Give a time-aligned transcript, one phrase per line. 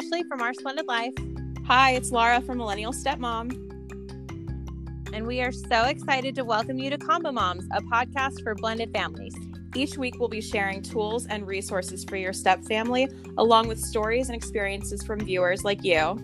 [0.00, 1.12] Ashley from Our Splendid Life.
[1.66, 3.50] Hi, it's Laura from Millennial Stepmom.
[5.12, 8.94] And we are so excited to welcome you to Combo Moms, a podcast for blended
[8.94, 9.34] families.
[9.76, 14.30] Each week, we'll be sharing tools and resources for your step family, along with stories
[14.30, 16.18] and experiences from viewers like you.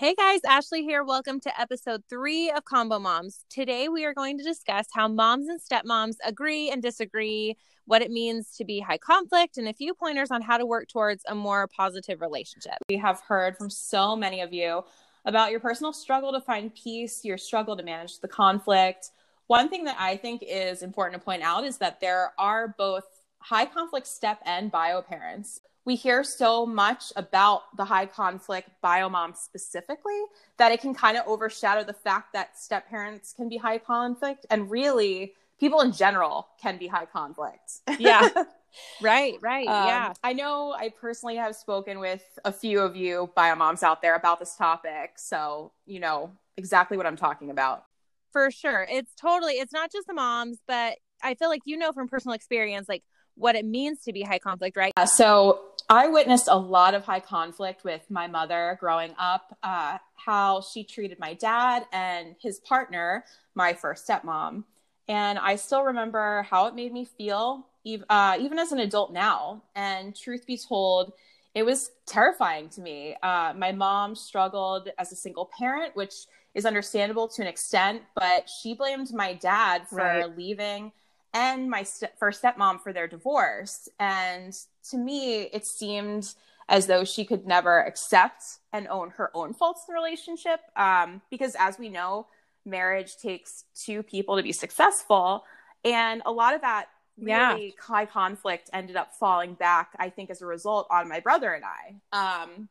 [0.00, 1.04] Hey guys, Ashley here.
[1.04, 3.44] Welcome to episode three of Combo Moms.
[3.50, 8.10] Today, we are going to discuss how moms and stepmoms agree and disagree, what it
[8.10, 11.34] means to be high conflict, and a few pointers on how to work towards a
[11.34, 12.76] more positive relationship.
[12.88, 14.84] We have heard from so many of you
[15.26, 19.10] about your personal struggle to find peace, your struggle to manage the conflict.
[19.48, 23.04] One thing that I think is important to point out is that there are both
[23.40, 29.08] high conflict step and bio parents we hear so much about the high conflict bio
[29.08, 30.20] mom specifically
[30.58, 34.44] that it can kind of overshadow the fact that step parents can be high conflict
[34.50, 37.80] and really people in general can be high conflict.
[37.98, 38.28] Yeah.
[39.02, 39.66] right, right.
[39.66, 40.12] Um, yeah.
[40.24, 44.16] I know I personally have spoken with a few of you bio moms out there
[44.16, 45.12] about this topic.
[45.16, 47.84] So, you know exactly what I'm talking about.
[48.32, 48.86] For sure.
[48.90, 52.34] It's totally, it's not just the moms, but I feel like you know from personal
[52.34, 53.02] experience, like
[53.40, 54.92] what it means to be high conflict, right?
[54.96, 59.98] Uh, so I witnessed a lot of high conflict with my mother growing up, uh,
[60.14, 63.24] how she treated my dad and his partner,
[63.54, 64.64] my first stepmom.
[65.08, 67.66] And I still remember how it made me feel,
[68.08, 69.62] uh, even as an adult now.
[69.74, 71.12] And truth be told,
[71.54, 73.16] it was terrifying to me.
[73.22, 76.14] Uh, my mom struggled as a single parent, which
[76.54, 80.36] is understandable to an extent, but she blamed my dad for right.
[80.36, 80.92] leaving
[81.32, 83.88] and my st- first stepmom for their divorce.
[83.98, 84.54] And
[84.90, 86.34] to me, it seemed
[86.68, 90.60] as though she could never accept and own her own faults in the relationship.
[90.76, 92.26] Um, because as we know,
[92.64, 95.44] marriage takes two people to be successful.
[95.84, 96.86] And a lot of that
[97.18, 97.82] really yeah.
[97.82, 101.64] high conflict ended up falling back, I think, as a result on my brother and
[101.64, 102.42] I.
[102.44, 102.68] Um,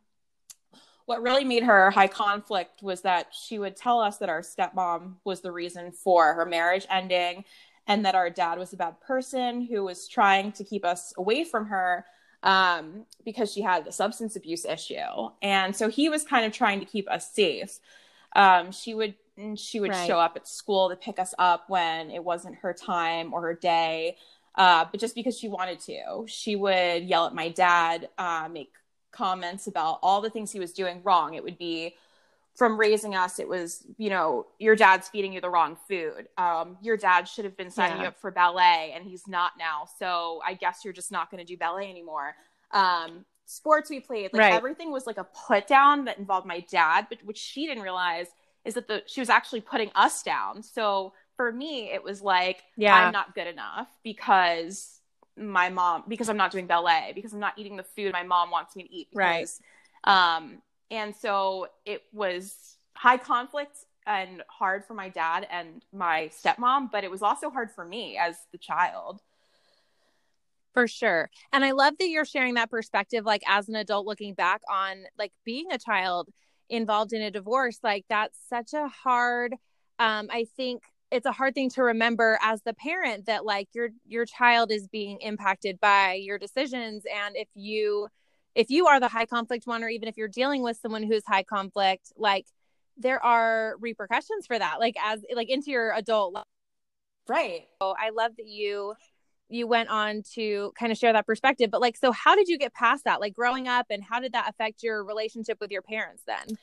[1.06, 5.16] what really made her high conflict was that she would tell us that our stepmom
[5.24, 7.46] was the reason for her marriage ending
[7.90, 11.44] and that our dad was a bad person who was trying to keep us away
[11.44, 12.06] from her
[12.44, 15.30] um, because she had a substance abuse issue.
[15.42, 17.80] And so he was kind of trying to keep us safe.
[18.36, 19.16] Um, she would
[19.56, 20.06] she would right.
[20.08, 23.54] show up at school to pick us up when it wasn't her time or her
[23.54, 24.18] day,
[24.56, 26.26] uh, but just because she wanted to.
[26.28, 28.74] She would yell at my dad, uh, make
[29.12, 31.36] comments about all the things he was doing wrong.
[31.36, 31.96] It would be
[32.56, 36.28] from raising us, it was, you know, your dad's feeding you the wrong food.
[36.38, 38.04] Um, your dad should have been signing yeah.
[38.04, 39.88] you up for ballet and he's not now.
[39.98, 42.36] So I guess you're just not going to do ballet anymore.
[42.72, 44.54] Um, sports we played, like right.
[44.54, 48.28] everything was like a put down that involved my dad, but which she didn't realize
[48.66, 50.62] is that the she was actually putting us down.
[50.62, 52.94] So for me, it was like, yeah.
[52.94, 55.00] I'm not good enough because
[55.38, 58.52] my mom, because I'm not doing ballet, because I'm not eating the food my mom
[58.52, 59.08] wants me to eat.
[59.12, 59.62] Because,
[60.06, 60.36] right.
[60.36, 60.62] Um,
[60.92, 67.04] and so it was high conflict and hard for my dad and my stepmom, but
[67.04, 69.22] it was also hard for me as the child.
[70.74, 71.30] For sure.
[71.52, 75.04] And I love that you're sharing that perspective, like as an adult looking back on
[75.18, 76.30] like being a child
[76.70, 77.80] involved in a divorce.
[77.84, 79.54] Like that's such a hard,
[80.00, 83.90] um, I think it's a hard thing to remember as the parent that like your
[84.08, 88.08] your child is being impacted by your decisions and if you
[88.56, 91.24] if you are the high conflict one, or even if you're dealing with someone who's
[91.26, 92.46] high conflict, like
[92.98, 96.44] there are repercussions for that, like as like into your adult life.
[97.28, 97.68] Right.
[97.82, 98.96] So I love that you
[99.52, 101.72] you went on to kind of share that perspective.
[101.72, 103.20] But like, so how did you get past that?
[103.20, 106.58] Like growing up, and how did that affect your relationship with your parents then?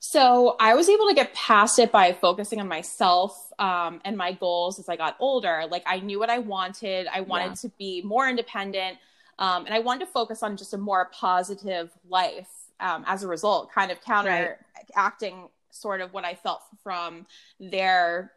[0.00, 4.32] So I was able to get past it by focusing on myself um, and my
[4.32, 5.64] goals as I got older.
[5.68, 7.08] Like I knew what I wanted.
[7.12, 7.54] I wanted yeah.
[7.54, 8.98] to be more independent.
[9.38, 12.48] Um, and I wanted to focus on just a more positive life
[12.80, 15.50] um, as a result, kind of counteracting right.
[15.70, 17.26] sort of what I felt from
[17.60, 18.32] their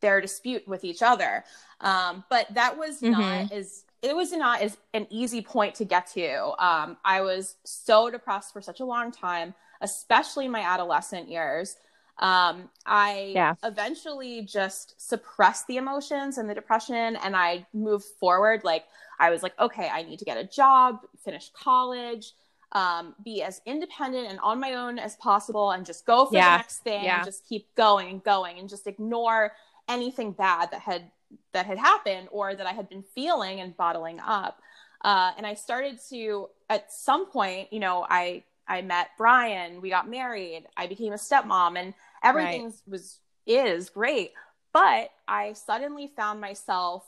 [0.00, 1.44] their dispute with each other.
[1.80, 3.12] Um, but that was mm-hmm.
[3.12, 6.52] not as it was not as an easy point to get to.
[6.58, 11.76] Um, I was so depressed for such a long time, especially in my adolescent years.
[12.18, 13.54] Um, I yeah.
[13.64, 18.62] eventually just suppressed the emotions and the depression, and I moved forward.
[18.64, 18.84] Like
[19.18, 22.32] I was like, okay, I need to get a job, finish college,
[22.72, 26.52] um, be as independent and on my own as possible, and just go for yeah.
[26.52, 27.16] the next thing, yeah.
[27.16, 29.52] and just keep going and going, and just ignore
[29.88, 31.10] anything bad that had
[31.52, 34.60] that had happened or that I had been feeling and bottling up.
[35.02, 39.90] Uh, and I started to, at some point, you know, I I met Brian, we
[39.90, 42.74] got married, I became a stepmom, and everything right.
[42.86, 44.32] was is great.
[44.72, 47.04] But I suddenly found myself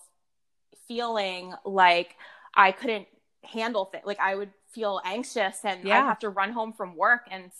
[0.86, 2.16] feeling like
[2.54, 3.06] I couldn't
[3.42, 4.04] handle things.
[4.06, 6.00] Like I would feel anxious and Yeah.
[6.00, 7.50] I'd have to run home from work and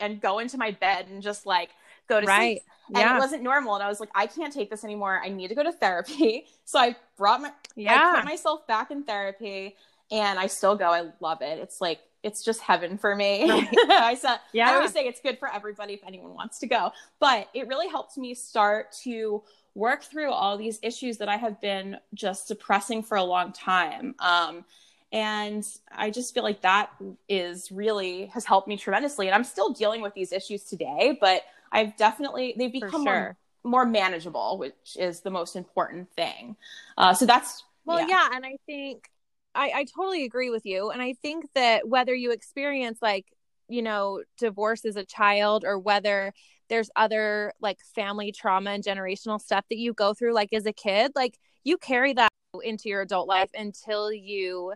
[0.00, 1.70] and go into my bed and just like
[2.08, 2.56] go to Right.
[2.56, 2.62] sleep.
[2.94, 3.16] And Yeah.
[3.16, 3.74] it wasn't normal.
[3.74, 5.20] And I was like, I can't take this anymore.
[5.24, 6.46] I need to go to therapy.
[6.68, 7.52] So I brought my
[7.86, 8.10] I Yeah.
[8.10, 9.76] put myself back in therapy
[10.10, 10.86] and I still go.
[10.90, 11.58] I love it.
[11.60, 13.48] It's like it's just heaven for me.
[13.48, 13.68] Right.
[13.88, 14.68] I said Yeah.
[14.68, 16.90] I always say it's good for everybody if anyone wants to go.
[17.20, 19.44] But it really helped me start to
[19.76, 24.16] work through all these issues that I have been just suppressing for a long time.
[24.18, 24.64] Um,
[25.12, 26.90] and I just feel like that
[27.28, 29.28] is really has helped me tremendously.
[29.28, 33.02] And I'm still dealing with these issues today, but I've definitely they've become sure.
[33.04, 36.56] more, more manageable, which is the most important thing.
[36.98, 38.06] Uh, so that's Well, yeah.
[38.08, 38.28] yeah.
[38.34, 39.10] and I think
[39.56, 40.90] I, I totally agree with you.
[40.90, 43.26] And I think that whether you experience like,
[43.68, 46.32] you know, divorce as a child or whether
[46.68, 50.72] there's other like family trauma and generational stuff that you go through like as a
[50.72, 52.30] kid, like you carry that
[52.62, 54.74] into your adult life until you,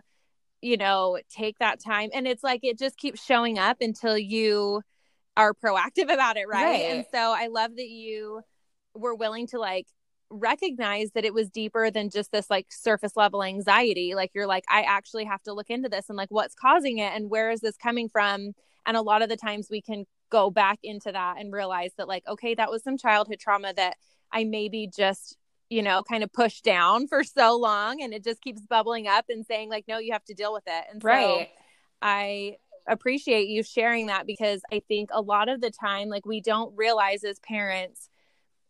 [0.61, 2.09] you know, take that time.
[2.13, 4.81] And it's like it just keeps showing up until you
[5.37, 6.63] are proactive about it, right?
[6.63, 6.85] Right.
[6.91, 8.41] And so I love that you
[8.93, 9.87] were willing to like
[10.31, 14.15] recognize that it was deeper than just this like surface level anxiety.
[14.15, 17.11] Like you're like, I actually have to look into this and like what's causing it
[17.13, 18.53] and where is this coming from?
[18.85, 22.07] And a lot of the times we can go back into that and realize that
[22.07, 23.97] like, okay, that was some childhood trauma that
[24.31, 25.37] I maybe just,
[25.69, 29.25] you know, kind of pushed down for so long and it just keeps bubbling up
[29.29, 30.85] and saying like, no, you have to deal with it.
[30.91, 31.07] And so.
[32.01, 32.57] I
[32.87, 36.75] appreciate you sharing that because I think a lot of the time, like we don't
[36.75, 38.09] realize as parents,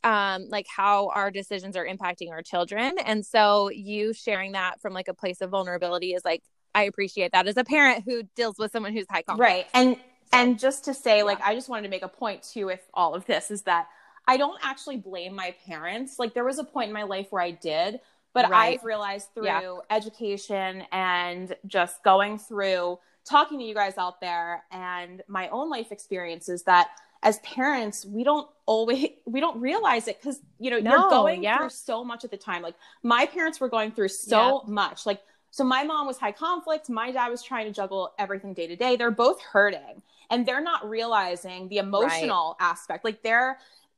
[0.03, 2.95] um, like how our decisions are impacting our children.
[3.05, 6.43] And so you sharing that from like a place of vulnerability is like,
[6.73, 9.39] I appreciate that as a parent who deals with someone who's high conflict.
[9.49, 9.67] Right.
[9.73, 9.97] And
[10.33, 13.13] and just to say, like, I just wanted to make a point too with all
[13.13, 13.89] of this is that
[14.27, 16.17] I don't actually blame my parents.
[16.19, 17.99] Like there was a point in my life where I did,
[18.33, 18.79] but Right.
[18.79, 19.79] I've realized through Yeah.
[19.89, 25.91] education and just going through talking to you guys out there and my own life
[25.91, 26.89] experiences that
[27.23, 31.43] as parents we don't always we don't realize it because you know No, you're going
[31.43, 31.57] yeah.
[31.57, 35.21] through so much at the time like my parents were going through so much like
[35.51, 38.75] so my mom was high conflict my dad was trying to juggle everything day to
[38.75, 43.57] day they're both hurting and they're not realizing the emotional aspect like they're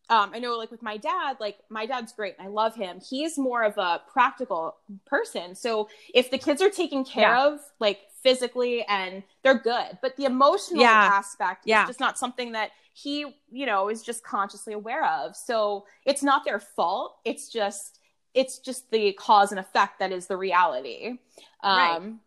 [0.09, 2.99] um, I know like with my dad, like my dad's great and I love him.
[3.09, 5.55] He's more of a practical person.
[5.55, 7.47] So if the kids are taken care Yeah.
[7.47, 11.09] of, like physically and they're good, but the emotional Yeah.
[11.11, 11.83] aspect Yeah.
[11.83, 15.35] is just not something that he, you know, is just consciously aware of.
[15.35, 17.17] So it's not their fault.
[17.25, 17.99] It's just,
[18.33, 21.19] it's just the cause and effect that is the reality.
[21.63, 21.97] Right.
[21.97, 22.21] Um,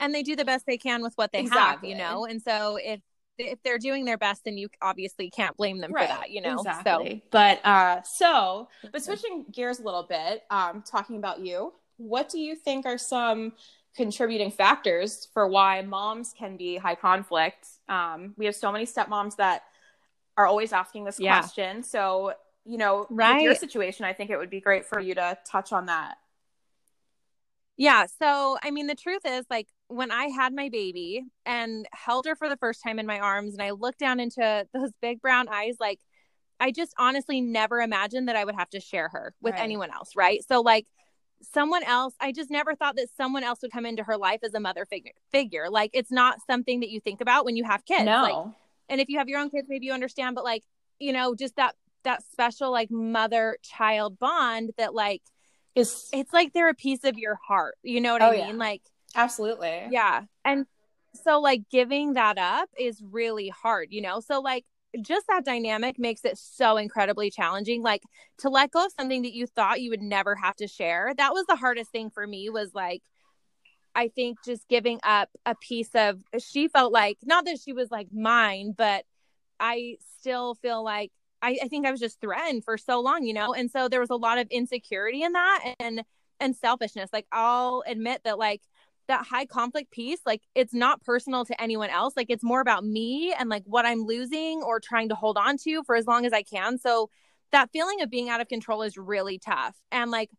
[0.00, 1.90] And they do the best they can with what they Exactly.
[1.90, 2.24] have, you know?
[2.26, 3.00] And so if,
[3.38, 6.58] if they're doing their best, then you obviously can't blame them for that, you know?
[6.58, 7.22] Exactly.
[7.22, 12.28] So But uh so but switching gears a little bit, um, talking about you, what
[12.28, 13.52] do you think are some
[13.96, 17.66] contributing factors for why moms can be high conflict?
[17.88, 19.62] Um, we have so many stepmoms that
[20.36, 21.40] are always asking this Yeah.
[21.40, 21.82] question.
[21.82, 25.38] So, you know, with your situation, I think it would be great for you to
[25.44, 26.18] touch on that.
[27.76, 28.06] Yeah.
[28.20, 32.34] So, I mean, the truth is, like, when I had my baby and held her
[32.36, 35.48] for the first time in my arms, and I looked down into those big brown
[35.48, 36.00] eyes, like,
[36.60, 39.62] I just honestly never imagined that I would have to share her with Right.
[39.62, 40.16] anyone else.
[40.16, 40.44] Right.
[40.46, 40.86] So, like,
[41.42, 44.54] someone else, I just never thought that someone else would come into her life as
[44.54, 45.12] a mother figure.
[45.30, 45.68] Figure.
[45.70, 48.04] Like, it's not something that you think about when you have kids.
[48.06, 48.22] no.
[48.22, 48.54] Like,
[48.88, 50.64] and if you have your own kids, maybe you understand, but like,
[50.98, 55.22] you know, just that, that special, like, mother child bond that, like,
[55.74, 57.76] is it's like they're a piece of your heart.
[57.82, 58.46] You know what Oh, I yeah.
[58.46, 58.58] mean?
[58.58, 58.82] Like,
[59.14, 59.86] absolutely.
[59.90, 60.22] yeah.
[60.44, 60.66] And
[61.22, 64.20] so, like, giving that up is really hard, you know?
[64.20, 64.64] So, like,
[65.00, 67.82] just that dynamic makes it so incredibly challenging.
[67.82, 68.02] Like,
[68.38, 71.12] to let go of something that you thought you would never have to share.
[71.16, 73.02] That was the hardest thing for me, was like,
[73.94, 77.90] I think just giving up a piece of, she felt like, not that she was
[77.90, 79.04] like mine, but
[79.58, 81.10] I still feel like,
[81.42, 83.54] I, I think I was just threatened for so long, you know?
[83.54, 86.02] And so there was a lot of insecurity in that and,
[86.40, 87.10] and selfishness.
[87.12, 88.62] Like, I'll admit that, like,
[89.08, 92.14] that high conflict piece, like it's not personal to anyone else.
[92.16, 95.56] Like it's more about me and like what I'm losing or trying to hold on
[95.64, 96.78] to for as long as I can.
[96.78, 97.10] So
[97.50, 99.74] that feeling of being out of control is really tough.
[99.90, 100.30] And like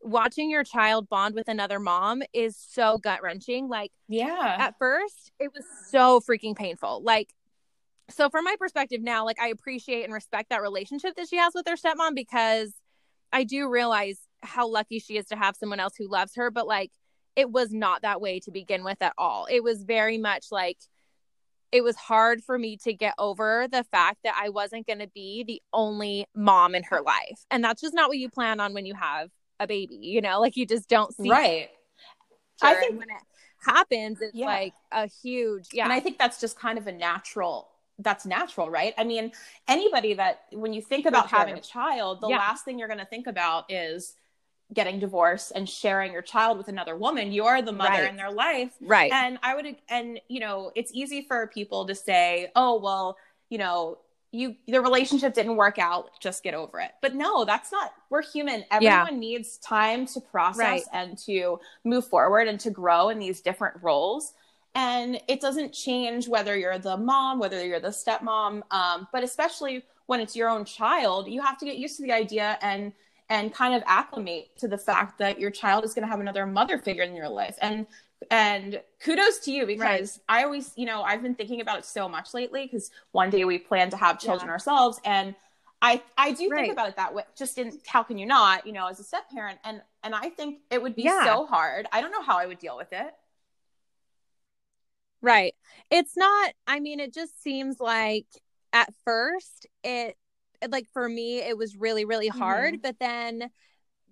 [0.00, 3.68] watching your child bond with another mom is so gut wrenching.
[3.68, 4.56] Like Yeah.
[4.58, 7.02] at first, it was so freaking painful.
[7.02, 7.34] Like,
[8.10, 11.52] so from my perspective now, like I appreciate and respect that relationship that she has
[11.54, 12.72] with her stepmom because
[13.32, 16.50] I do realize how lucky she is to have someone else who loves her.
[16.50, 16.90] But like,
[17.38, 19.46] it was not that way to begin with at all.
[19.48, 20.76] It was very much like
[21.70, 25.06] it was hard for me to get over the fact that I wasn't going to
[25.06, 27.44] be the only mom in her life.
[27.48, 29.30] And that's just not what you plan on when you have
[29.60, 30.40] a baby, you know?
[30.40, 31.68] Like you just don't see right.
[32.60, 33.22] I I think think when it
[33.64, 34.46] happens it's yeah.
[34.46, 37.68] like a huge yeah and i think that's just kind of a natural
[37.98, 39.32] that's natural right i mean
[39.66, 41.38] anybody that when you think about sure.
[41.40, 42.36] having a child the yeah.
[42.36, 44.14] last thing you're going to think about is
[44.74, 48.10] getting divorced and sharing your child with another woman you're the mother right.
[48.10, 51.94] in their life right and i would and you know it's easy for people to
[51.94, 53.16] say oh well
[53.48, 53.96] you know
[54.30, 58.22] you the relationship didn't work out just get over it but no that's not we're
[58.22, 59.18] human everyone yeah.
[59.18, 60.82] needs time to process right.
[60.92, 64.34] and to move forward and to grow in these different roles
[64.74, 69.82] and it doesn't change whether you're the mom whether you're the stepmom um, but especially
[70.06, 72.92] when it's your own child you have to get used to the idea and
[73.30, 76.46] and kind of acclimate to the fact that your child is going to have another
[76.46, 77.86] mother figure in your life and
[78.30, 80.40] and kudos to you because right.
[80.40, 83.44] I always, you know, I've been thinking about it so much lately because one day
[83.44, 84.52] we plan to have children yeah.
[84.52, 85.34] ourselves and
[85.80, 86.62] I I do right.
[86.62, 87.22] think about it that way.
[87.36, 90.30] Just in how can you not, you know, as a step parent and and I
[90.30, 91.24] think it would be yeah.
[91.24, 91.86] so hard.
[91.92, 93.14] I don't know how I would deal with it.
[95.22, 95.54] Right.
[95.90, 98.26] It's not I mean it just seems like
[98.72, 100.16] at first it
[100.68, 102.82] like for me it was really really hard, mm-hmm.
[102.82, 103.50] but then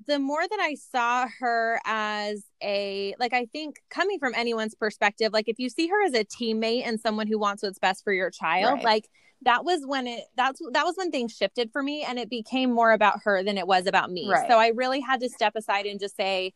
[0.06, 5.32] the more that I saw her as a like I think coming from anyone's perspective,
[5.32, 8.12] like if you see her as a teammate and someone who wants what's best for
[8.12, 8.84] your child, right.
[8.84, 9.08] like
[9.42, 12.72] that was when it that's that was when things shifted for me and it became
[12.72, 14.28] more about her than it was about me.
[14.28, 14.48] Right.
[14.48, 16.52] So I really had to step aside and just say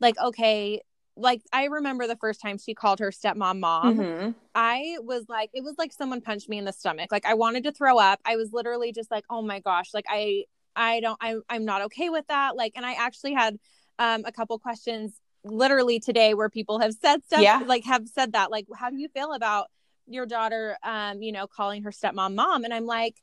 [0.00, 0.82] like okay,
[1.20, 3.98] like I remember the first time she called her stepmom mom.
[3.98, 4.30] Mm-hmm.
[4.54, 7.12] I was like, it was like someone punched me in the stomach.
[7.12, 8.20] Like I wanted to throw up.
[8.24, 11.82] I was literally just like, oh my gosh, like I I don't I'm I'm not
[11.82, 12.56] okay with that.
[12.56, 13.58] Like and I actually had
[13.98, 17.62] um a couple questions literally today where people have said stuff yeah.
[17.66, 19.68] like have said that like how do you feel about
[20.06, 23.16] your daughter um you know calling her stepmom mom and I'm like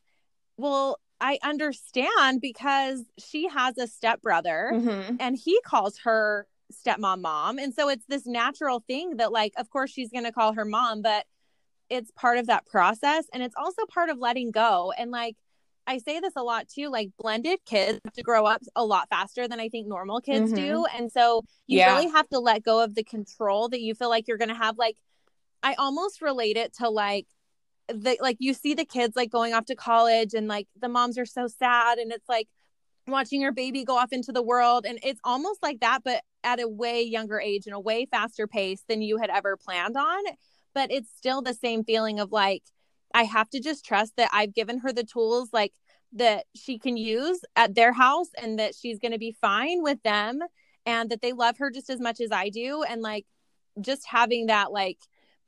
[0.58, 5.18] well I understand because she has a stepbrother mm-hmm.
[5.20, 9.70] and he calls her stepmom mom and so it's this natural thing that like of
[9.70, 11.26] course she's going to call her mom but
[11.90, 15.36] it's part of that process and it's also part of letting go and like
[15.88, 19.08] I say this a lot too, like blended kids have to grow up a lot
[19.10, 20.66] faster than I think normal kids mm-hmm.
[20.66, 20.86] do.
[20.94, 21.96] And so you yeah.
[21.96, 24.56] really have to let go of the control that you feel like you're going to
[24.56, 24.78] have.
[24.78, 24.98] Like,
[25.64, 27.26] I almost relate it to like,
[27.88, 31.18] the like you see the kids like going off to college and like the moms
[31.18, 32.50] are so sad and it's like
[33.08, 36.62] watching your baby go off into the world and it's almost like that but at
[36.62, 40.24] a way younger age and a way faster pace than you had ever planned on.
[40.74, 42.64] But it's still the same feeling of like
[43.14, 45.74] I have to just trust that I've given her the tools like
[46.14, 50.02] that she can use at their house and that she's going to be fine with
[50.04, 50.40] them
[50.86, 52.84] and that they love her just as much as I do.
[52.84, 53.26] And like
[53.82, 55.00] just having that like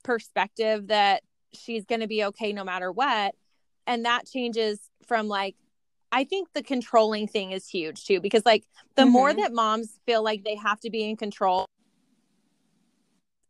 [0.04, 3.36] perspective that she's going to be okay no matter what.
[3.88, 5.56] And that changes from like
[6.12, 9.12] I think the controlling thing is huge too because like the mm-hmm.
[9.12, 11.66] more that moms feel like they have to be in control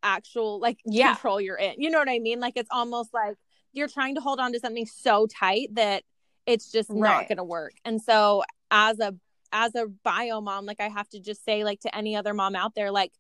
[0.04, 1.14] actual like yeah.
[1.14, 1.76] control you're in.
[1.78, 2.40] You know what I mean?
[2.40, 3.36] Like it's almost like
[3.74, 6.04] you're trying to hold on to something so tight that
[6.46, 7.00] it's just right.
[7.00, 7.74] not going to work.
[7.86, 9.16] And so as a
[9.52, 12.56] as a bio mom, like I have to just say like to any other mom
[12.56, 13.12] out there like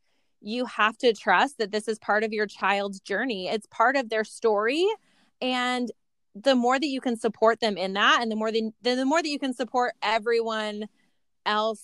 [0.41, 3.47] you have to trust that this is part of your child's journey.
[3.47, 4.85] It's part of their story
[5.41, 5.91] and
[6.43, 9.21] the more that you can support them in that and the more the, the more
[9.21, 10.85] that you can support everyone
[11.45, 11.83] else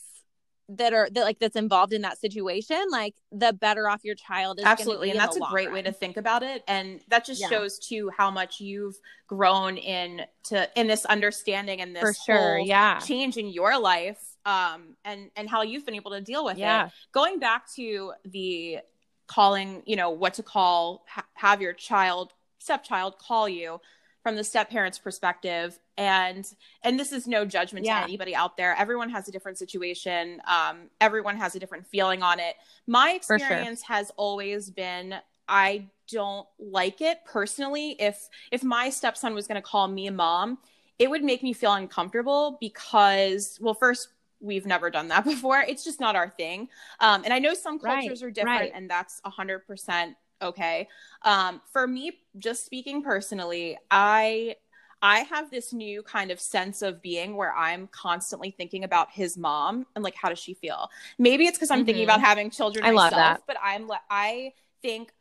[0.67, 4.57] that are that like that's involved in that situation like the better off your child
[4.57, 5.75] is absolutely and that's a great run.
[5.75, 7.47] way to think about it and that just yeah.
[7.47, 8.95] shows too how much you've
[9.27, 14.37] grown in to in this understanding and this for sure yeah change in your life
[14.47, 16.87] um and and how you've been able to deal with yeah.
[16.87, 18.79] it going back to the
[19.27, 23.79] calling you know what to call ha- have your child stepchild call you
[24.25, 25.77] from the step parents perspective.
[25.99, 26.51] And
[26.81, 27.99] and this is no judgment yeah.
[27.99, 28.75] to anybody out there.
[28.75, 30.41] Everyone has a different situation.
[30.47, 32.55] Um, everyone has a different feeling on it.
[32.87, 33.95] My experience sure.
[33.95, 35.15] has always been
[35.47, 37.91] i don't like it personally.
[37.99, 40.57] If if my stepson was going to call me a mom
[40.97, 44.07] it would make me feel uncomfortable because well first
[44.39, 45.59] we've never done that before.
[45.61, 46.67] It's just not our thing.
[46.99, 48.71] Um, and i know some cultures right, are different right.
[48.73, 50.87] and that's 100% okay
[51.23, 54.55] um for me just speaking personally i
[55.01, 59.37] i have this new kind of sense of being where i'm constantly thinking about his
[59.37, 61.85] mom and like how does she feel maybe it's because i'm mm-hmm.
[61.85, 63.41] thinking about having children I myself love that.
[63.47, 65.11] but i'm i think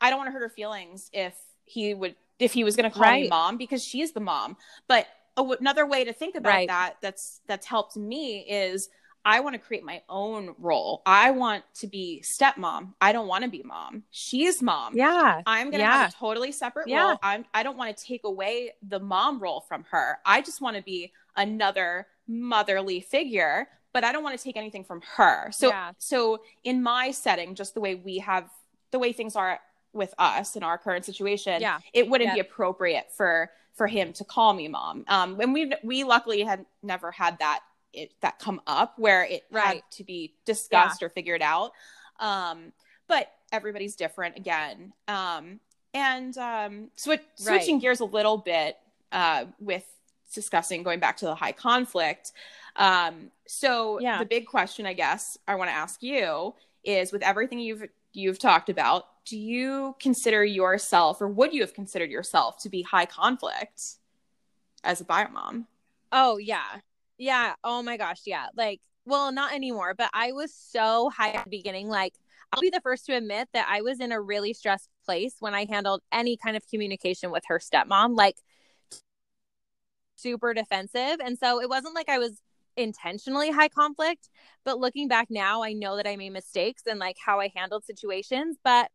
[0.00, 2.94] i don't want to hurt her feelings if he would if he was going to
[2.94, 3.24] call right.
[3.24, 4.56] me mom because she's the mom
[4.88, 6.68] but another way to think about right.
[6.68, 8.88] that that's that's helped me is
[9.24, 11.02] I want to create my own role.
[11.06, 12.94] I want to be stepmom.
[13.00, 14.02] I don't want to be mom.
[14.10, 14.96] She's mom.
[14.96, 15.42] Yeah.
[15.46, 16.02] I'm going to yeah.
[16.02, 17.10] have a totally separate yeah.
[17.10, 17.18] role.
[17.22, 20.18] I'm, I don't want to take away the mom role from her.
[20.26, 24.84] I just want to be another motherly figure, but I don't want to take anything
[24.84, 25.50] from her.
[25.52, 25.92] So, yeah.
[25.98, 28.48] so in my setting, just the way we have
[28.90, 29.58] the way things are
[29.92, 31.78] with us in our current situation, Yeah.
[31.92, 32.34] it wouldn't Yeah.
[32.34, 35.04] be appropriate for for him to call me mom.
[35.08, 37.60] Um, and we we luckily had never had that
[37.92, 39.76] it, that come up where it Right.
[39.76, 41.72] had to be discussed or figured out.
[42.20, 42.72] Um,
[43.08, 44.92] but everybody's different again.
[45.08, 45.60] Um,
[45.94, 48.78] and um, swi- switching gears a little bit
[49.10, 49.84] uh, with
[50.32, 52.32] discussing going back to the high conflict.
[52.76, 54.18] Um, so Yeah.
[54.18, 57.84] the big question, I guess, I want to ask you is with everything you've
[58.14, 62.82] you've talked about, do you consider yourself, or would you have considered yourself to be
[62.82, 63.82] high conflict
[64.84, 65.66] as a bio mom?
[66.10, 66.80] Oh yeah.
[67.22, 67.54] Yeah.
[67.62, 68.22] Oh my gosh.
[68.26, 68.46] Yeah.
[68.56, 71.88] Like, well, not anymore, but I was so high at the beginning.
[71.88, 72.14] Like,
[72.52, 75.54] I'll be the first to admit that I was in a really stressed place when
[75.54, 78.38] I handled any kind of communication with her stepmom, like
[80.16, 81.20] super defensive.
[81.24, 82.42] And so it wasn't like I was
[82.76, 84.28] intentionally high conflict,
[84.64, 87.84] but looking back now, I know that I made mistakes and like how I handled
[87.84, 88.56] situations.
[88.64, 88.90] But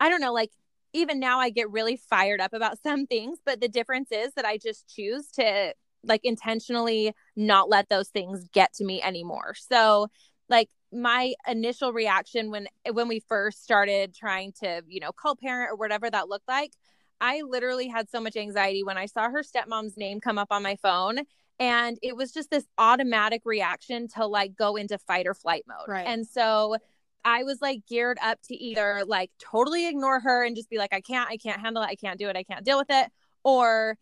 [0.00, 0.52] I don't know, like,
[0.94, 4.46] even now I get really fired up about some things, but the difference is that
[4.46, 5.74] I just choose to
[6.04, 9.54] like intentionally not let those things get to me anymore.
[9.54, 10.08] So
[10.48, 15.76] like my initial reaction when when we first started trying to, you know, co-parent or
[15.76, 16.72] whatever that looked like,
[17.20, 20.62] I literally had so much anxiety when I saw her stepmom's name come up on
[20.62, 21.20] my phone
[21.58, 25.88] and it was just this automatic reaction to like go into fight or flight mode.
[25.88, 26.06] Right.
[26.06, 26.76] And so
[27.24, 30.92] I was like geared up to either like totally ignore her and just be like,
[30.92, 33.10] I can't, I can't handle it, I can't do it, I can't deal with it,
[33.42, 33.98] or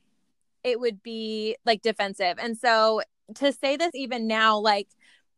[0.64, 2.36] it would be like defensive.
[2.38, 3.02] And so
[3.36, 4.88] to say this even now, like,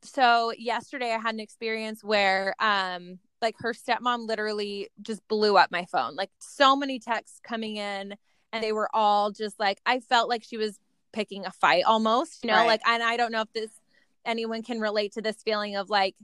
[0.02, 5.70] so yesterday I had an experience where, um, like her stepmom literally just blew up
[5.70, 6.16] my phone.
[6.16, 8.14] Like so many texts coming in,
[8.52, 10.78] and they were all just like I felt like she was
[11.12, 12.66] picking a fight almost, you know, Right.
[12.66, 13.70] like and I don't know if this
[14.24, 16.14] anyone can relate to this feeling of like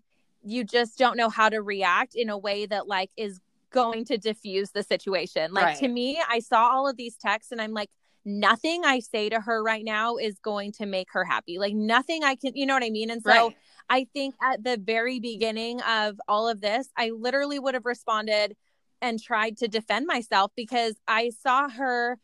[0.43, 3.41] you just don't know how to react in a way that like is
[3.71, 5.53] going to diffuse the situation.
[5.53, 5.77] Like Right.
[5.79, 7.91] to me, I saw all of these texts and I'm like
[8.25, 11.59] nothing I say to her right now is going to make her happy.
[11.59, 13.11] Like nothing I can, you know what I mean?
[13.11, 13.57] And so Right.
[13.91, 18.57] I think at the very beginning of all of this, I literally would have responded
[19.01, 22.19] and tried to defend myself because I saw her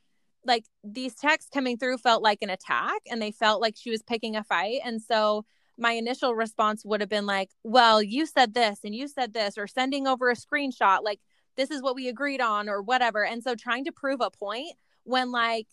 [0.44, 4.02] like these texts coming through felt like an attack and they felt like she was
[4.02, 4.80] picking a fight.
[4.84, 5.44] And so
[5.76, 9.58] my initial response would have been like, well, you said this and you said this,
[9.58, 11.20] or sending over a screenshot, like,
[11.56, 13.24] this is what we agreed on, or whatever.
[13.24, 14.72] And so trying to prove a point
[15.04, 15.66] when like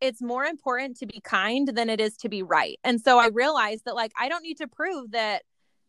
[0.00, 2.78] it's more important to be kind than it is to be right.
[2.84, 5.42] And so I realized that like I don't need to prove that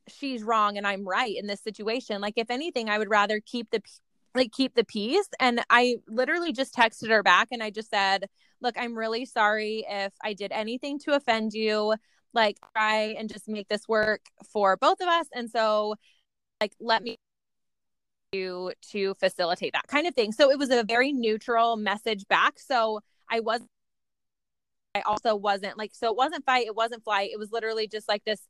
[0.08, 2.22] she's wrong and I'm right in this situation.
[2.22, 3.82] Like if anything, I would rather keep the
[4.36, 5.28] like keep the peace.
[5.40, 8.26] And I literally just texted her back and I just said,
[8.62, 11.96] "Look, I'm really sorry if I did anything to offend you.
[12.34, 14.22] Like try and just make this work
[14.52, 15.96] for both of us." And so
[16.62, 17.18] like let me
[18.34, 20.32] to to facilitate that kind of thing.
[20.32, 22.60] So it was a very neutral message back.
[22.60, 23.62] So I was
[24.94, 27.30] I also wasn't like so it wasn't fight, it wasn't flight.
[27.32, 28.48] It was literally just like this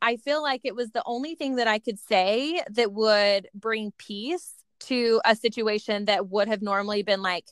[0.00, 3.92] I feel like it was the only thing that I could say that would bring
[3.98, 7.46] peace to a situation that would have normally been like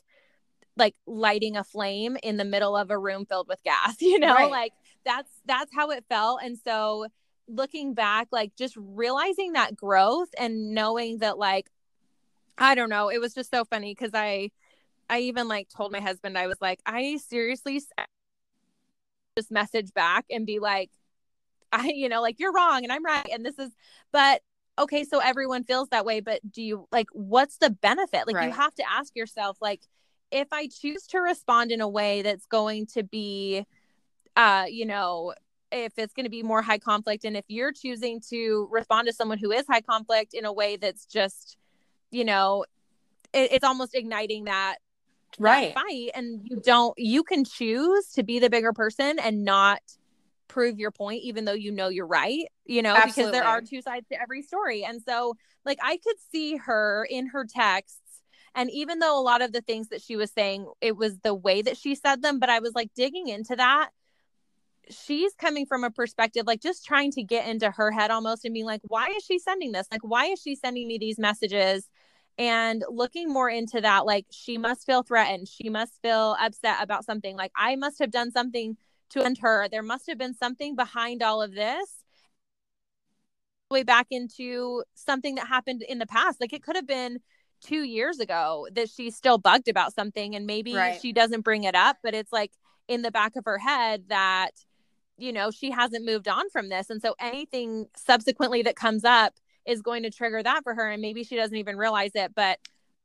[0.77, 4.33] like lighting a flame in the middle of a room filled with gas, you know?
[4.33, 4.51] Right.
[4.51, 4.73] Like
[5.05, 7.07] that's that's how it felt and so
[7.47, 11.69] looking back like just realizing that growth and knowing that like
[12.57, 14.51] I don't know, it was just so funny cuz I
[15.09, 17.81] I even like told my husband I was like I seriously
[19.37, 20.91] just message back and be like
[21.71, 23.71] I you know like you're wrong and I'm right and this is
[24.11, 24.41] but
[24.77, 28.23] okay so everyone feels that way but do you like what's the benefit?
[28.27, 29.81] Like you have to ask yourself like
[30.31, 33.65] if I choose to respond in a way that's going to be
[34.35, 35.33] uh you know
[35.71, 39.13] if it's going to be more high conflict and if you're choosing to respond to
[39.13, 41.55] someone who is high conflict in a way that's just
[42.11, 42.65] you know
[43.33, 44.77] it, it's almost igniting that
[45.39, 45.73] Right.
[45.73, 49.81] fight and you don't you can choose to be the bigger person and not
[50.47, 53.81] prove your point even though you know you're right you know because there are two
[53.81, 54.83] sides to every story.
[54.83, 57.99] And so like i could see her in her texts.
[58.53, 61.33] And even though a lot of the things that she was saying it was the
[61.33, 63.91] way that she said them but i was like digging into that
[64.89, 68.53] she's coming from a perspective like just trying to get into her head almost and
[68.53, 69.87] being like why is she sending this?
[69.91, 71.87] Like why is she sending me these messages
[72.41, 75.47] and looking more into that like she must feel threatened.
[75.47, 77.37] She must feel upset about something.
[77.37, 78.77] Like i must have done something
[79.11, 79.67] to offend her.
[79.69, 82.03] There must have been something behind all of this
[83.69, 86.41] way back into something that happened in the past.
[86.41, 87.19] Like it could have been
[87.63, 90.99] two years ago that she's still bugged about something and maybe Right.
[90.99, 92.51] she doesn't bring it up but it's like
[92.87, 94.49] in the back of her head that
[95.19, 96.89] you know she hasn't moved on from this.
[96.89, 101.01] And so anything subsequently that comes up is going to trigger that for her and
[101.01, 102.59] maybe she doesn't even realize it but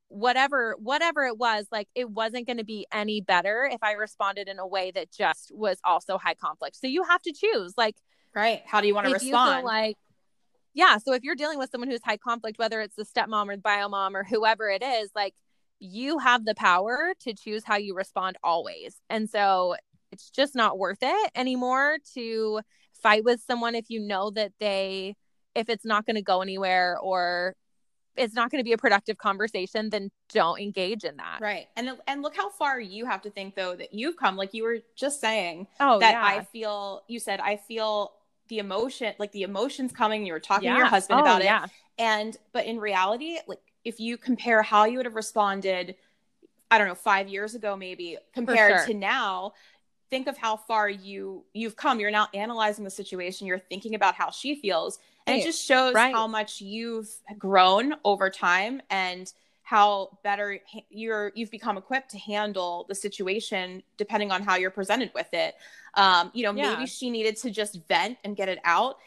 [0.09, 4.49] whatever whatever it was like it wasn't going to be any better if i responded
[4.49, 6.77] in a way that just was also high conflict.
[6.77, 7.97] So you have to choose like
[8.35, 8.63] right.
[8.67, 9.65] How do you want to respond?
[9.65, 9.97] like
[10.75, 13.57] yeah so if you're dealing with someone who's high conflict whether it's the stepmom or
[13.57, 15.35] the bio mom or whoever it is like
[15.79, 19.01] you have the power to choose how you respond always.
[19.11, 19.77] And so
[20.13, 22.61] it's just not worth it anymore to
[23.03, 25.17] fight with someone if you know that they
[25.57, 27.57] if it's not going to go anywhere or
[28.17, 31.39] it's not going to be a productive conversation, then don't engage in that.
[31.41, 31.67] Right.
[31.77, 34.37] And and look how far you have to think though that you've come.
[34.37, 36.25] Like you were just saying oh, that yeah.
[36.25, 38.13] I feel you said I feel
[38.49, 40.75] the emotion like the emotions coming, you were talking yeah.
[40.75, 41.47] to your husband oh, about it.
[41.47, 41.67] Yeah.
[41.99, 45.97] And but in reality, like if you compare how you would have responded,
[46.71, 48.87] I don't know, five years ago maybe compared sure.
[48.89, 49.53] to now,
[50.11, 52.01] think of how far you you've come.
[52.01, 55.95] You're now analyzing the situation, you're thinking about how she feels and it just shows
[55.95, 56.15] right.
[56.15, 60.61] how much you've grown over time and how better
[60.91, 65.57] you're you've become equipped to handle the situation depending on how you're presented with it
[65.95, 66.73] um you know yeah.
[66.73, 68.99] maybe she needed to just vent and get it out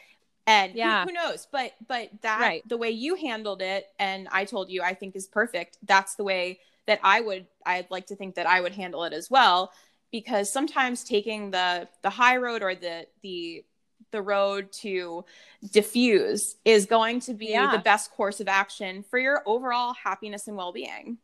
[0.46, 1.02] and yeah.
[1.02, 2.68] who, who knows but but that right.
[2.68, 6.24] the way you handled it and i told you i think is perfect that's the
[6.24, 9.72] way that i would i'd like to think that i would handle it as well
[10.12, 13.64] because sometimes taking the the high road or the the
[14.10, 15.24] the road to
[15.72, 17.70] diffuse is going to be yeah.
[17.72, 21.18] the best course of action for your overall happiness and well-being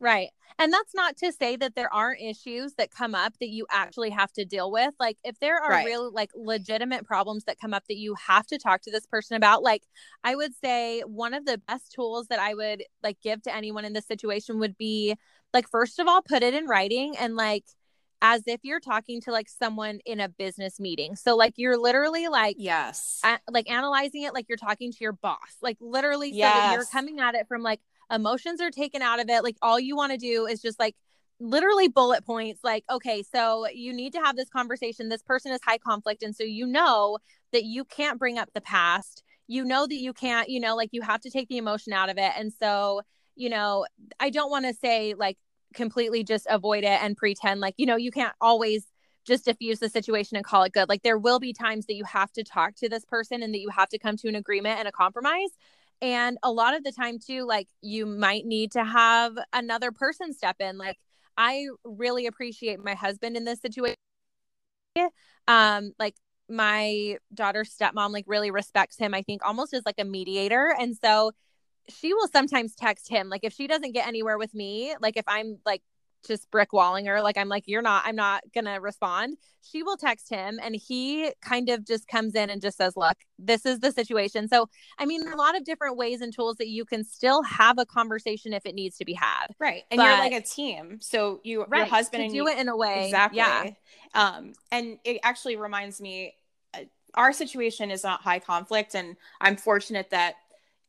[0.00, 3.66] right and that's not to say that there aren't issues that come up that you
[3.70, 5.86] actually have to deal with like if there are right.
[5.86, 9.36] real like legitimate problems that come up that you have to talk to this person
[9.36, 9.82] about like
[10.22, 13.84] i would say one of the best tools that i would like give to anyone
[13.84, 15.14] in this situation would be
[15.52, 17.64] like first of all put it in writing and like
[18.24, 21.14] as if you're talking to like someone in a business meeting.
[21.14, 25.12] So like you're literally like yes, a- like analyzing it like you're talking to your
[25.12, 25.58] boss.
[25.60, 26.70] Like literally yes.
[26.70, 29.44] so you're coming at it from like emotions are taken out of it.
[29.44, 30.96] Like all you want to do is just like
[31.38, 35.10] literally bullet points like okay, so you need to have this conversation.
[35.10, 37.18] This person is high conflict and so you know
[37.52, 39.22] that you can't bring up the past.
[39.48, 42.08] You know that you can't, you know, like you have to take the emotion out
[42.08, 42.32] of it.
[42.38, 43.02] And so
[43.36, 43.84] you know,
[44.18, 45.36] I don't want to say like
[45.74, 48.86] completely just avoid it and pretend like, you know, you can't always
[49.24, 50.88] just diffuse the situation and call it good.
[50.88, 53.60] Like there will be times that you have to talk to this person and that
[53.60, 55.50] you have to come to an agreement and a compromise.
[56.02, 60.32] And a lot of the time too, like you might need to have another person
[60.34, 60.76] step in.
[60.76, 60.98] Like
[61.36, 63.96] I really appreciate my husband in this situation.
[65.48, 66.14] Um, like
[66.48, 70.74] my daughter's stepmom like really respects him, I think almost as like a mediator.
[70.78, 71.32] And so
[71.88, 75.24] she will sometimes text him like if she doesn't get anywhere with me like if
[75.26, 75.82] i'm like
[76.26, 79.96] just brick walling her like i'm like you're not i'm not gonna respond she will
[79.96, 83.80] text him and he kind of just comes in and just says look this is
[83.80, 84.48] the situation.
[84.48, 84.68] So
[84.98, 87.86] i mean a lot of different ways and tools that you can still have a
[87.86, 89.48] conversation if it needs to be had.
[89.58, 92.36] Right and but, you're like a team so you right, your husband to and do
[92.36, 93.70] you, it in a way exactly yeah
[94.14, 96.34] um and it actually reminds me
[96.74, 96.80] uh,
[97.14, 100.36] our situation is not high conflict and i'm fortunate that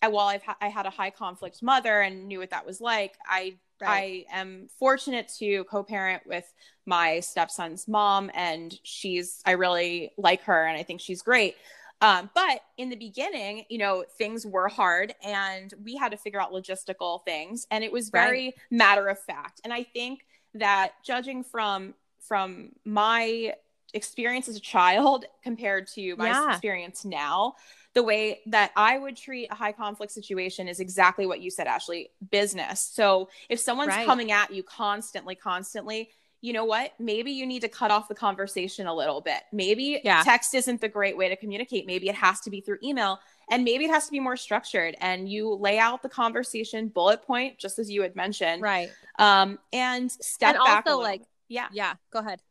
[0.02, 3.16] while I've ha- I had a high conflict mother and knew what that was like,
[3.28, 4.26] I right.
[4.32, 6.52] I am fortunate to co-parent with
[6.86, 11.56] my stepson's mom, and she's I really like her, and I think she's great.
[12.02, 16.42] Um, but in the beginning, you know, things were hard, and we had to figure
[16.42, 18.54] out logistical things, and it was very right.
[18.70, 19.62] matter of fact.
[19.64, 23.54] And I think that judging from from my
[23.94, 26.52] experience as a child compared to my yeah.
[26.52, 27.56] experience now
[27.96, 31.66] the way that I would treat a high conflict situation is exactly what you said,
[31.66, 32.82] Ashley business.
[32.94, 34.06] So if someone's right.
[34.06, 36.10] coming at you constantly, constantly,
[36.42, 36.94] you know what?
[37.00, 39.42] Maybe you need to cut off the conversation a little bit.
[39.54, 40.24] Maybe yeah.
[40.24, 41.88] text isn't the great way to communicate.
[41.88, 44.96] Maybe it has to be through email and maybe it has to be more structured
[45.00, 48.62] and you lay out the conversation bullet point, just as you had mentioned.
[48.62, 48.90] Right.
[49.18, 50.86] Um, and step and back.
[50.86, 51.68] Also, like, yeah.
[51.72, 51.94] Yeah.
[52.12, 52.42] Go ahead.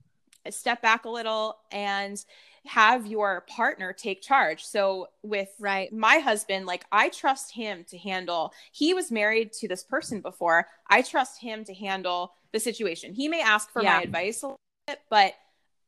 [0.48, 2.22] Step back a little and
[2.66, 4.64] have your partner take charge.
[4.64, 5.92] So with right.
[5.92, 8.52] my husband, like I trust him to handle.
[8.72, 10.66] He was married to this person before.
[10.88, 13.12] I trust him to handle the situation.
[13.12, 13.96] He may ask for yeah.
[13.96, 15.34] my advice a little bit, but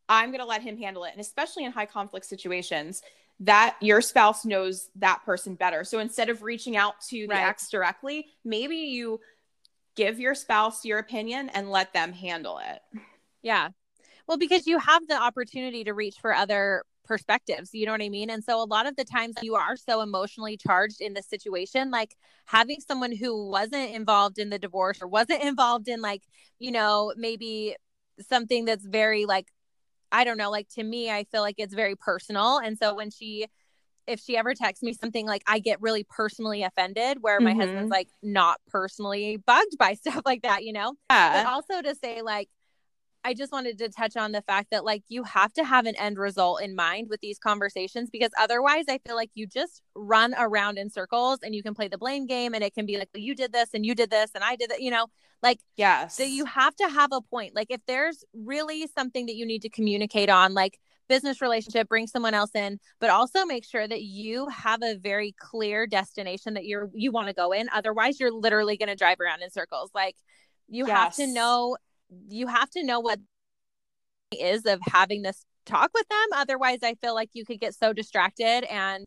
[0.08, 1.12] I'm going to let him handle it.
[1.12, 3.02] And especially in high conflict situations,
[3.40, 5.84] that your spouse knows that person better.
[5.84, 7.48] So instead of reaching out to the right.
[7.48, 9.20] ex directly, maybe you
[9.94, 12.80] give your spouse your opinion and let them handle it.
[13.42, 13.70] Yeah.
[14.26, 18.08] Well, because you have the opportunity to reach for other perspectives, you know what I
[18.08, 18.30] mean?
[18.30, 21.90] And so a lot of the times you are so emotionally charged in this situation,
[21.90, 26.22] like having someone who wasn't involved in the divorce or wasn't involved in like,
[26.58, 27.76] you know, maybe
[28.28, 29.46] something that's very like
[30.12, 32.58] I don't know, like to me I feel like it's very personal.
[32.58, 33.46] And so when she
[34.06, 37.60] if she ever texts me something like I get really personally offended, where my mm-hmm.
[37.60, 40.94] husband's like not personally bugged by stuff like that, you know?
[41.10, 41.44] Yeah.
[41.44, 42.48] But also to say, like,
[43.26, 45.96] I just wanted to touch on the fact that like you have to have an
[45.96, 50.32] end result in mind with these conversations because otherwise I feel like you just run
[50.38, 53.08] around in circles and you can play the blame game and it can be like
[53.12, 55.08] well, you did this and you did this and I did that, you know,
[55.42, 56.16] like yes.
[56.16, 57.52] So you have to have a point.
[57.52, 62.06] Like if there's really something that you need to communicate on, like business relationship, bring
[62.06, 66.64] someone else in, but also make sure that you have a very clear destination that
[66.64, 67.68] you're you want to go in.
[67.74, 69.90] Otherwise, you're literally going to drive around in circles.
[69.92, 70.14] Like
[70.68, 70.96] you yes.
[70.96, 71.76] have to know
[72.28, 73.20] you have to know what
[74.32, 76.26] is of having this talk with them.
[76.34, 79.06] Otherwise i feel like you could get so distracted and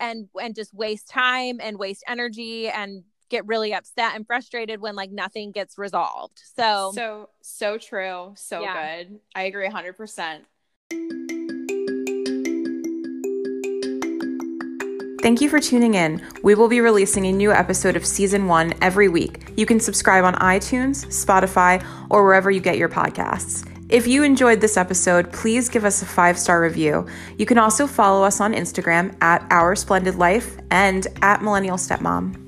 [0.00, 4.94] and and just waste time and waste energy and get really upset and frustrated when
[4.94, 6.40] like nothing gets resolved.
[6.56, 8.34] So so so true.
[8.36, 9.04] So yeah.
[9.04, 9.20] good.
[9.34, 11.43] I agree 100%
[15.24, 16.20] Thank you for tuning in.
[16.42, 19.40] We will be releasing a new episode of season one every week.
[19.56, 23.66] You can subscribe on iTunes, Spotify, or wherever you get your podcasts.
[23.88, 27.06] If you enjoyed this episode, please give us a five star review.
[27.38, 32.43] You can also follow us on Instagram at Our Splendid Life and at Millennial Stepmom.